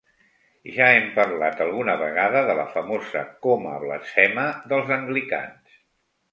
Ja 0.77 0.87
hem 0.93 1.05
parlat 1.17 1.61
alguna 1.65 1.95
vegada 1.99 2.43
de 2.49 2.57
la 2.61 2.67
famosa 2.79 3.23
"coma 3.47 3.77
blasfema" 3.87 4.49
dels 4.75 4.93
anglicans. 5.01 5.81